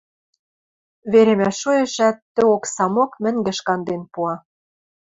[1.11, 4.33] веремӓ шоэшӓт, тӹ оксамок мӹнгеш канден пуа.